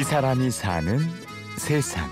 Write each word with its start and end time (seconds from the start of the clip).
이 0.00 0.02
사람이 0.02 0.50
사는 0.50 0.98
세상. 1.58 2.08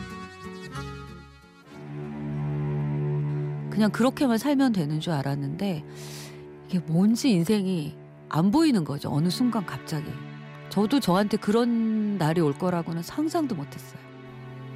그냥 3.71 3.91
그렇게만 3.91 4.37
살면 4.37 4.73
되는 4.73 5.01
줄 5.01 5.14
알았는데 5.14 5.87
이게 6.66 6.79
뭔지 6.80 7.30
인생이 7.30 7.96
안 8.29 8.51
보이는 8.51 8.85
거죠. 8.85 9.11
어느 9.11 9.30
순간 9.30 9.64
갑자기. 9.64 10.05
저도 10.69 11.01
저한테 11.01 11.39
그런 11.39 12.19
날이 12.19 12.43
올 12.43 12.53
거라고는 12.53 13.03
상상도 13.03 13.55
못했어요. 13.55 13.98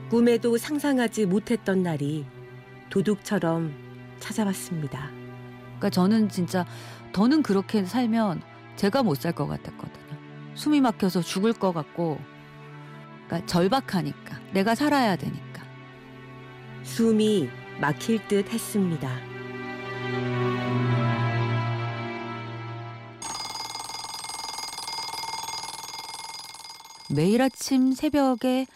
꿈에도 0.09 0.57
상상하지 0.57 1.27
못했던 1.27 1.83
날이 1.83 2.25
도둑처럼 2.89 3.75
찾아왔습니다. 4.21 5.11
그러니까 5.65 5.91
저는 5.91 6.31
진짜 6.31 6.65
더는 7.13 7.43
그렇게 7.43 7.85
살면 7.85 8.41
제가 8.77 9.03
못 9.03 9.19
살 9.21 9.33
것 9.35 9.47
같았거든요. 9.47 10.17
숨이 10.55 10.81
막혀서 10.81 11.21
죽을 11.21 11.53
것 11.53 11.75
같고, 11.75 12.19
그러니까 13.33 13.47
절박하니까 13.47 14.39
내가 14.53 14.75
살아야 14.75 15.17
되니까. 15.17 15.63
숨이 16.83 17.49
막힐 17.81 18.29
듯 18.29 18.53
했습니다. 18.53 19.11
매일 27.15 27.41
아침 27.41 27.93
새벽에 27.93 28.67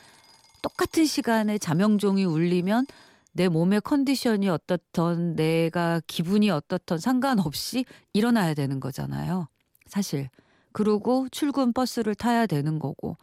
똑같은 0.63 1.05
시간에 1.05 1.59
자명종이 1.59 2.25
울리면 2.25 2.87
내 3.33 3.49
몸의 3.49 3.83
컨디션이 3.83 4.49
어떻던 4.49 5.37
내가 5.37 6.01
기분이 6.07 6.49
어떻던 6.49 6.99
상관없이 6.99 7.85
일어나야 8.15 8.55
되는 8.55 8.81
거잖아요. 8.81 9.49
사실. 9.87 10.31
그리고 10.73 11.29
출근 11.31 11.75
버스를 11.75 12.15
타야 12.15 12.47
되는 12.47 12.79
거고. 12.79 13.19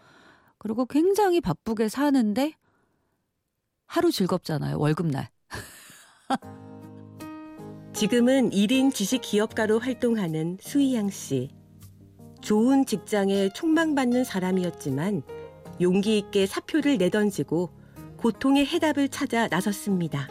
그리고 0.63 0.85
굉장히 0.85 1.41
바쁘게 1.41 1.89
사는데 1.89 2.53
하루 3.85 4.11
즐겁잖아요. 4.11 4.79
월급날. 4.79 5.29
지금은 7.93 8.49
1인 8.49 8.93
지식 8.93 9.21
기업가로 9.21 9.79
활동하는 9.79 10.57
수희양 10.61 11.09
씨. 11.09 11.49
좋은 12.41 12.85
직장에 12.85 13.49
촉망받는 13.49 14.23
사람이었지만 14.23 15.21
용기 15.81 16.17
있게 16.17 16.45
사표를 16.45 16.97
내던지고 16.97 17.69
고통의 18.17 18.65
해답을 18.65 19.09
찾아 19.09 19.49
나섰습니다. 19.49 20.29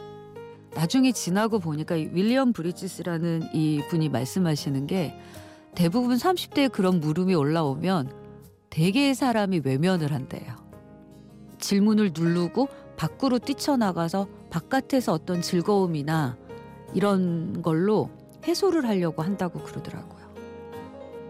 나중에 0.74 1.12
지나고 1.12 1.58
보니까 1.58 1.94
윌리엄 1.94 2.54
브리지스라는 2.54 3.54
이 3.54 3.82
분이 3.90 4.08
말씀하시는 4.08 4.86
게 4.86 5.14
대부분 5.74 6.16
30대에 6.16 6.72
그런 6.72 7.00
물음이 7.00 7.34
올라오면 7.34 8.21
대개의 8.72 9.14
사람이 9.14 9.60
외면을 9.64 10.12
한대요. 10.14 10.56
질문을 11.58 12.12
누르고 12.14 12.68
밖으로 12.96 13.38
뛰쳐나가서 13.38 14.28
바깥에서 14.48 15.12
어떤 15.12 15.42
즐거움이나 15.42 16.38
이런 16.94 17.60
걸로 17.60 18.08
해소를 18.46 18.86
하려고 18.86 19.22
한다고 19.22 19.62
그러더라고요. 19.62 20.32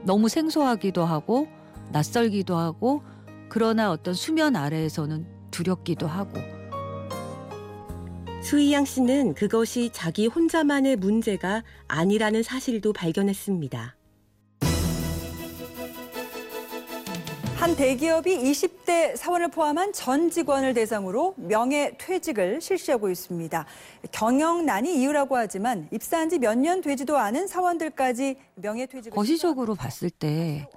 너무 0.04 0.28
생소하기도 0.28 1.04
하고 1.04 1.48
낯설기도 1.90 2.56
하고 2.56 3.02
그러나 3.48 3.90
어떤 3.90 4.14
수면 4.14 4.54
아래에서는 4.54 5.26
두렵기도 5.50 6.06
하고 6.06 6.38
수희양 8.40 8.84
씨는 8.84 9.34
그것이 9.34 9.90
자기 9.92 10.28
혼자만의 10.28 10.94
문제가 10.94 11.64
아니라는 11.88 12.44
사실도 12.44 12.92
발견했습니다. 12.92 13.96
한 17.72 17.78
대기업이 17.78 18.36
20대 18.36 19.16
사원을 19.16 19.48
포함한 19.48 19.94
전 19.94 20.28
직원을 20.30 20.74
대상으로 20.74 21.32
명예퇴직을 21.38 22.60
실시하고 22.60 23.08
있습니다. 23.08 23.64
경영난이 24.12 25.00
이유라고 25.00 25.38
하지만 25.38 25.88
입사한 25.90 26.28
지 26.28 26.38
몇 26.38 26.54
년 26.58 26.82
되지도 26.82 27.16
않은 27.16 27.46
사원들까지 27.46 28.36
명예퇴직을 28.56 29.16
거시적으로 29.16 29.74
봤을 29.74 30.10
때 30.10 30.68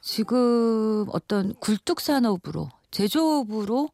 지금 0.00 1.04
어떤 1.10 1.52
굴뚝 1.60 2.00
산업으로 2.00 2.70
제조업으로 2.90 3.90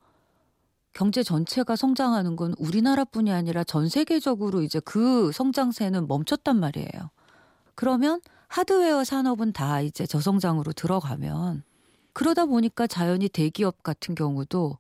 경제 0.93 1.25
전체가 1.25 1.75
성장하는 1.75 2.37
건 2.37 2.55
우리나라뿐이 2.59 3.33
아니라 3.33 3.65
전 3.65 3.89
세계적으로 3.89 4.63
이제 4.63 4.79
그 4.85 5.33
성장세는 5.33 6.07
멈췄단 6.07 6.61
말이에요. 6.61 7.11
그러면 7.75 8.21
하드웨어 8.47 9.03
산업은 9.03 9.53
다 9.53 9.81
이제 9.81 10.07
저성장으로 10.07 10.73
들어가면 10.75 11.65
그러다 12.13 12.47
보니까 12.47 12.87
자연히 12.87 13.29
대기업 13.29 13.83
같은 13.83 14.15
경우도 14.15 14.79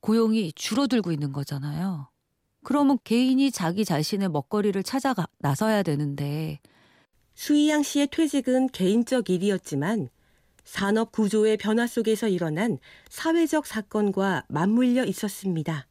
고용이 0.00 0.52
줄어들고 0.54 1.12
있는 1.12 1.32
거잖아요. 1.32 2.08
그러면 2.62 2.98
개인이 3.04 3.50
자기 3.50 3.84
자신의 3.84 4.28
먹거리를 4.30 4.82
찾아 4.82 5.14
나서야 5.38 5.82
되는데 5.82 6.60
수희양 7.34 7.82
씨의 7.82 8.08
퇴직은 8.08 8.68
개인적 8.68 9.30
일이었지만 9.30 10.08
산업 10.64 11.10
구조의 11.12 11.56
변화 11.56 11.86
속에서 11.86 12.28
일어난 12.28 12.78
사회적 13.08 13.66
사건과 13.66 14.44
맞물려 14.48 15.04
있었습니다. 15.04 15.86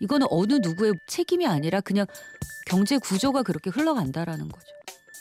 이거는 0.00 0.26
어느 0.30 0.54
누구의 0.54 0.94
책임이 1.08 1.46
아니라 1.46 1.80
그냥 1.80 2.06
경제 2.66 2.98
구조가 2.98 3.42
그렇게 3.42 3.70
흘러간다라는 3.70 4.48
거죠. 4.48 4.77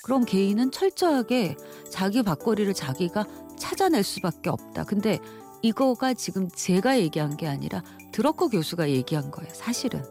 그럼 0.08 0.24
개인은 0.24 0.72
철저하게 0.72 1.58
자기 1.92 2.24
밥거리를 2.24 2.74
자기가 2.74 3.26
찾아낼 3.60 4.04
수밖에 4.04 4.50
없다. 4.50 4.86
근데 4.86 5.20
이거가 5.62 6.14
지금 6.14 6.48
제가 6.50 6.98
얘기한 6.98 7.36
게 7.36 7.46
아니라 7.46 7.84
드러커 8.14 8.48
교수가 8.48 8.90
얘기한 8.90 9.32
거예요. 9.32 9.54
사실은. 9.54 10.02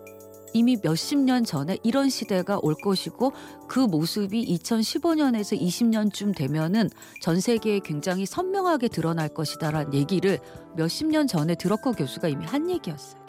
이미 0.53 0.77
몇십 0.83 1.19
년 1.21 1.45
전에 1.45 1.79
이런 1.83 2.11
시대가 2.11 2.59
올 2.61 2.75
것이고 2.75 3.33
그 3.69 3.81
모습이 3.81 4.59
2015년에서 4.59 5.59
20년쯤 5.59 6.37
되면은 6.37 6.91
전 7.23 7.41
세계에 7.41 7.81
굉장히 7.81 8.27
선명하게 8.27 8.89
드러날 8.89 9.31
것이다라는 9.31 9.95
얘기를 9.95 10.41
몇십 10.77 11.07
년 11.07 11.27
전에 11.27 11.55
드러커 11.55 11.93
교수가 11.93 12.29
이미 12.29 12.45
한 12.45 12.69
얘기였어요. 12.69 13.25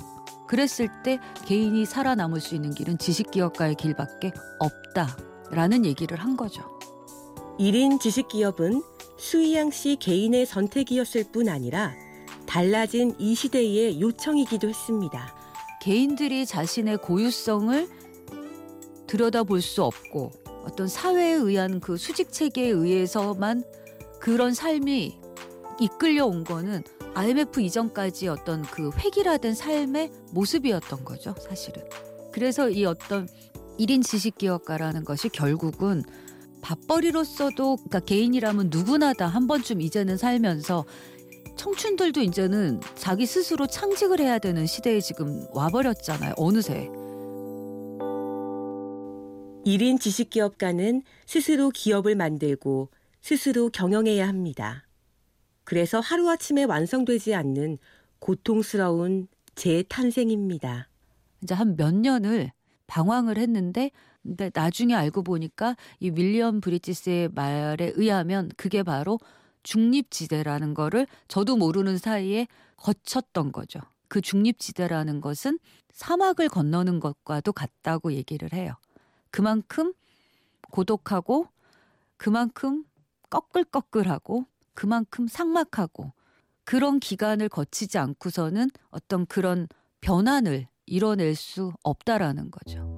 그랬을 0.50 0.90
때 1.04 1.18
개인이 1.46 1.86
살아남을 1.86 2.42
수 2.42 2.56
있는 2.56 2.74
길은 2.74 2.98
지식기업가의 2.98 3.76
길밖에 3.76 4.34
없다 4.60 5.16
라는 5.52 5.86
얘기를 5.86 6.18
한 6.18 6.38
거죠. 6.38 6.78
1인 7.60 8.00
지식기업은 8.00 8.84
수희양 9.18 9.72
씨 9.72 9.98
개인의 10.00 10.46
선택이었을 10.46 11.26
뿐 11.32 11.50
아니라 11.50 11.94
달라진 12.46 13.16
이 13.18 13.36
시대의 13.36 14.00
요청이기도 14.00 14.70
했습니다. 14.70 15.36
개인들이 15.82 16.46
자신의 16.46 16.98
고유성을 16.98 17.88
들여다볼 19.08 19.62
수 19.62 19.84
없고 19.84 20.32
어떤 20.64 20.88
사회에 20.88 21.34
의한 21.34 21.80
그 21.80 21.98
수직 21.98 22.32
체계에 22.32 22.70
의해서만 22.70 23.64
그런 24.20 24.54
삶이 24.54 25.18
이끌려온 25.80 26.44
거는 26.44 26.84
IMF 27.14 27.62
이전까지 27.62 28.28
어떤 28.28 28.62
그 28.64 28.92
획일화된 28.92 29.56
삶의 29.56 30.12
모습이었던 30.32 31.04
거죠, 31.04 31.34
사실은. 31.40 31.84
그래서 32.32 32.70
이 32.70 32.86
어떤 32.86 33.28
1인 33.80 34.04
지식기업가라는 34.04 35.06
것이 35.06 35.30
결국은 35.30 36.04
밥벌이로서도 36.62 37.76
그러니까 37.78 38.00
개인이라면 38.00 38.70
누구나 38.72 39.14
다 39.14 39.28
한 39.28 39.48
번쯤 39.48 39.82
이제는 39.82 40.18
살면서 40.18 40.86
청춘들도 41.56 42.22
이제는 42.22 42.82
자기 42.96 43.26
스스로 43.26 43.68
창직을 43.68 44.20
해야 44.20 44.38
되는 44.40 44.66
시대에 44.66 45.00
지금 45.02 45.46
와버렸잖아요. 45.54 46.34
어느새. 46.38 46.90
1인 49.66 50.00
지식기업가는 50.00 51.02
스스로 51.26 51.70
기업을 51.70 52.16
만들고 52.16 52.90
스스로 53.22 53.70
경영해야 53.70 54.28
합니다. 54.28 54.88
그래서 55.64 56.00
하루아침에 56.00 56.64
완성되지 56.64 57.34
않는 57.36 57.78
고통스러운 58.20 59.28
재탄생입니다. 59.56 60.90
이제 61.44 61.54
한 61.54 61.76
몇 61.76 61.94
년을 61.94 62.52
방황을 62.88 63.38
했는데 63.38 63.92
근데 64.24 64.52
나중에 64.54 64.94
알고 64.96 65.24
보니까 65.24 65.76
이 66.00 66.10
윌리엄 66.10 66.60
브리티스의 66.60 67.30
말에 67.30 67.94
의하면 67.96 68.50
그게 68.58 68.84
바로 68.84 69.20
중립지대라는 69.64 70.74
거를 70.74 71.08
저도 71.28 71.56
모르는 71.58 71.98
사이에 71.98 72.48
거쳤던 72.78 73.52
거죠. 73.52 73.80
그 74.08 74.22
중립지대라는 74.22 75.22
것은 75.22 75.60
사막을 75.92 76.50
건너는 76.50 77.00
것과도 77.00 77.52
같다고 77.52 78.14
얘기를 78.14 78.54
해요. 78.54 78.74
그만큼 79.32 79.94
고독하고 80.72 81.48
그만큼 82.18 82.84
꺼끌꺼끌하고 83.30 84.46
그만큼 84.74 85.28
삭막하고 85.28 86.14
그런 86.64 87.00
기간을 87.00 87.50
거치지 87.50 87.98
않고서는 87.98 88.70
어떤 88.90 89.26
그런 89.26 89.68
변환을 90.02 90.68
이뤄낼 90.88 91.36
수 91.36 91.72
없다라는 91.84 92.50
거죠. 92.50 92.98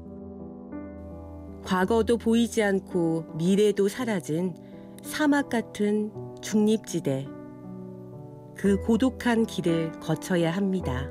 과거도 1.65 2.17
보이지 2.17 2.63
않고 2.63 3.33
미래도 3.35 3.89
사라진 3.89 4.55
사막 5.03 5.49
같은 5.49 6.11
중립지대. 6.41 7.27
그 8.55 8.79
고독한 8.85 9.45
길을 9.45 9.99
거쳐야 9.99 10.51
합니다. 10.51 11.09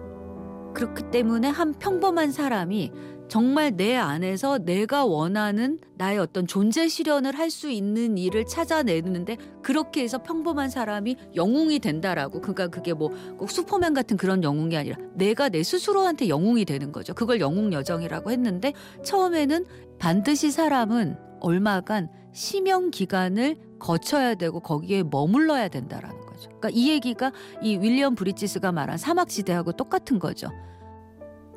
그렇기 0.75 1.10
때문에 1.10 1.48
한 1.48 1.72
평범한 1.72 2.30
사람이 2.30 2.92
정말 3.28 3.76
내 3.76 3.96
안에서 3.96 4.58
내가 4.58 5.04
원하는 5.04 5.78
나의 5.96 6.19
어떤 6.19 6.46
존재 6.46 6.88
실현을 6.88 7.36
할 7.36 7.50
수 7.50 7.70
있는 7.70 8.19
일을 8.19 8.44
찾아내는데 8.46 9.36
그렇게 9.62 10.02
해서 10.02 10.22
평범한 10.22 10.69
사람이 10.70 11.16
영웅이 11.34 11.78
된다라고 11.78 12.40
그러니까 12.40 12.69
그게 12.69 12.92
뭐 12.92 13.10
꼭 13.38 13.50
슈퍼맨 13.50 13.94
같은 13.94 14.16
그런 14.16 14.42
영웅이 14.42 14.76
아니라 14.76 14.96
내가 15.14 15.48
내 15.48 15.62
스스로한테 15.62 16.28
영웅이 16.28 16.64
되는 16.64 16.92
거죠. 16.92 17.14
그걸 17.14 17.40
영웅 17.40 17.72
여정이라고 17.72 18.30
했는데 18.30 18.72
처음에는 19.04 19.64
반드시 19.98 20.50
사람은 20.50 21.16
얼마간 21.40 22.08
심형 22.32 22.90
기간을 22.90 23.56
거쳐야 23.78 24.34
되고 24.34 24.60
거기에 24.60 25.02
머물러야 25.04 25.69
된다라는 25.69 26.26
거죠. 26.26 26.48
그러니까 26.48 26.70
이 26.72 26.88
얘기가 26.90 27.32
이 27.62 27.76
윌리엄 27.78 28.14
브리지스가 28.14 28.72
말한 28.72 28.98
사막 28.98 29.28
지대하고 29.28 29.72
똑같은 29.72 30.19
거죠. 30.19 30.48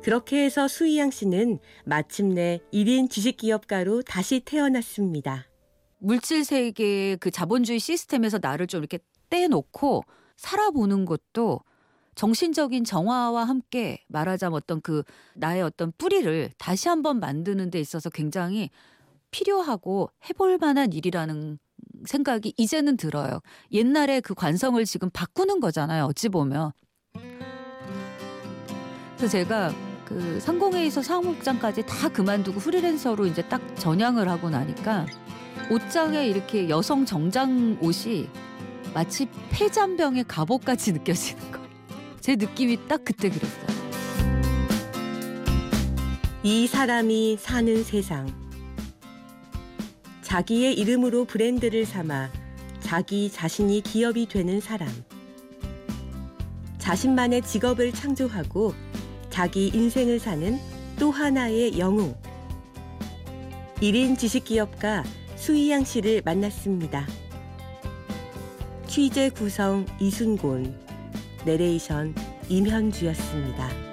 그렇게 0.02 0.44
해서 0.44 0.66
수이양 0.66 1.12
씨는 1.12 1.60
마침내 1.84 2.60
1인 2.72 3.08
주식기업가로 3.08 4.02
다시 4.02 4.40
태어났습니다. 4.40 5.46
물질 5.98 6.44
세계의 6.44 7.18
그 7.18 7.30
자본주의 7.30 7.78
시스템에서 7.78 8.38
나를 8.42 8.66
좀 8.66 8.80
이렇게 8.80 8.98
떼놓고 9.30 10.02
살아보는 10.36 11.04
것도 11.04 11.60
정신적인 12.16 12.82
정화와 12.84 13.44
함께 13.44 14.02
말하자면 14.08 14.56
어떤 14.56 14.80
그 14.80 15.04
나의 15.34 15.62
어떤 15.62 15.92
뿌리를 15.96 16.50
다시 16.58 16.88
한번 16.88 17.20
만드는 17.20 17.70
데 17.70 17.78
있어서 17.78 18.10
굉장히 18.10 18.70
필요하고 19.30 20.10
해볼 20.28 20.58
만한 20.58 20.92
일이라는 20.92 21.58
생각이 22.06 22.54
이제는 22.56 22.96
들어요. 22.96 23.40
옛날에 23.70 24.20
그 24.20 24.34
관성을 24.34 24.84
지금 24.84 25.10
바꾸는 25.10 25.60
거잖아요. 25.60 26.06
어찌 26.06 26.28
보면. 26.28 26.72
그래서 29.16 29.28
제가 29.28 29.72
그 30.12 30.40
상공회의소 30.40 31.02
사무국장까지 31.02 31.84
다 31.86 32.08
그만두고 32.10 32.60
프리랜서로 32.60 33.26
이제 33.26 33.40
딱 33.48 33.62
전향을 33.76 34.28
하고 34.28 34.50
나니까 34.50 35.06
옷장에 35.70 36.26
이렇게 36.26 36.68
여성 36.68 37.06
정장 37.06 37.78
옷이 37.80 38.28
마치 38.92 39.26
폐잔병의 39.50 40.24
갑옷같이 40.28 40.92
느껴지는 40.92 41.50
거예요. 41.50 41.68
제 42.20 42.36
느낌이 42.36 42.88
딱 42.88 43.02
그때 43.06 43.30
그랬어요. 43.30 43.66
이 46.42 46.66
사람이 46.66 47.38
사는 47.40 47.82
세상. 47.82 48.28
자기의 50.20 50.74
이름으로 50.74 51.24
브랜드를 51.24 51.86
삼아 51.86 52.30
자기 52.80 53.30
자신이 53.30 53.80
기업이 53.80 54.26
되는 54.26 54.60
사람. 54.60 54.88
자신만의 56.78 57.42
직업을 57.42 57.92
창조하고 57.92 58.74
자기 59.32 59.68
인생을 59.68 60.20
사는 60.20 60.58
또 61.00 61.10
하나의 61.10 61.78
영웅. 61.78 62.14
1인 63.80 64.18
지식기업가 64.18 65.04
수이양 65.36 65.84
씨를 65.84 66.20
만났습니다. 66.22 67.06
취재 68.86 69.30
구성 69.30 69.86
이순곤, 69.98 70.78
내레이션 71.46 72.14
임현주였습니다. 72.50 73.91